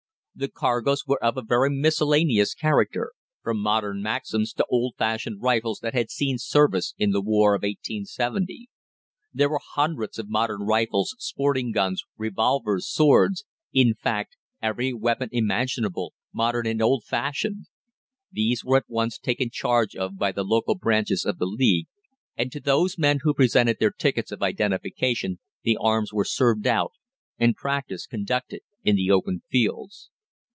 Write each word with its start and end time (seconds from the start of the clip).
The 0.33 0.47
cargoes 0.47 1.05
were 1.05 1.23
of 1.23 1.37
a 1.37 1.43
very 1.43 1.69
miscellaneous 1.69 2.55
character, 2.55 3.11
from 3.43 3.61
modern 3.61 4.01
Maxims 4.01 4.53
to 4.53 4.65
old 4.71 4.95
fashioned 4.97 5.41
rifles 5.43 5.79
that 5.81 5.93
had 5.93 6.09
seen 6.09 6.39
service 6.39 6.95
in 6.97 7.11
the 7.11 7.21
war 7.21 7.53
of 7.53 7.59
1870. 7.61 8.67
There 9.31 9.49
were 9.49 9.59
hundreds 9.75 10.17
of 10.17 10.29
modern 10.29 10.61
rifles, 10.61 11.15
sporting 11.19 11.71
guns, 11.71 12.03
revolvers, 12.17 12.89
swords 12.89 13.45
in 13.71 13.93
fact, 13.93 14.35
every 14.63 14.93
weapon 14.93 15.29
imaginable, 15.31 16.15
modern 16.33 16.65
and 16.65 16.81
old 16.81 17.03
fashioned. 17.03 17.65
These 18.31 18.65
were 18.65 18.77
at 18.77 18.85
once 18.89 19.19
taken 19.19 19.51
charge 19.51 19.95
of 19.95 20.17
by 20.17 20.31
the 20.31 20.45
local 20.45 20.73
branches 20.73 21.23
of 21.23 21.37
the 21.37 21.45
League, 21.45 21.87
and 22.35 22.51
to 22.51 22.59
those 22.61 22.97
men 22.97 23.19
who 23.21 23.35
presented 23.35 23.77
their 23.79 23.91
tickets 23.91 24.31
of 24.31 24.41
identification 24.41 25.37
the 25.61 25.77
arms 25.79 26.11
were 26.11 26.25
served 26.25 26.65
out, 26.65 26.93
and 27.37 27.53
practice 27.53 28.07
conducted 28.07 28.61
in 28.83 28.95
the 28.95 29.11
open 29.11 29.43
fields. 29.51 30.09